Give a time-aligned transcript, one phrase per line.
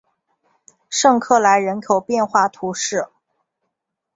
[0.89, 3.09] 圣克莱人口变化图示